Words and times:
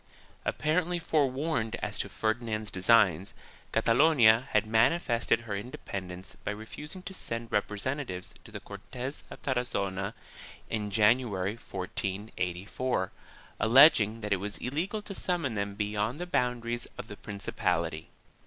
1 0.41 0.53
Apparently 0.55 0.97
forewarned 0.97 1.75
as 1.75 1.99
to 1.99 2.09
Ferdinand's 2.09 2.71
designs, 2.71 3.35
Catalonia 3.71 4.47
had 4.49 4.65
manifested 4.65 5.41
her 5.41 5.55
independence 5.55 6.35
by 6.43 6.49
refusing 6.49 7.03
to 7.03 7.13
send 7.13 7.51
representa 7.51 8.07
tives 8.07 8.33
to 8.43 8.51
the 8.51 8.59
Cortes 8.59 9.23
of 9.29 9.39
Tarazona 9.43 10.15
in 10.71 10.89
January, 10.89 11.51
1484, 11.51 13.11
alleging 13.59 14.21
that 14.21 14.33
it 14.33 14.37
was 14.37 14.57
illegal 14.57 15.03
to 15.03 15.13
summon 15.13 15.53
them 15.53 15.75
beyond 15.75 16.17
the 16.17 16.25
boundaries 16.25 16.87
of 16.97 17.05
the 17.07 17.15
prin 17.17 17.37
cipality. 17.37 18.05